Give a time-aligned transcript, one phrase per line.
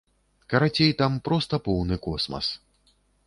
[0.53, 2.45] Карацей, там проста поўны космас.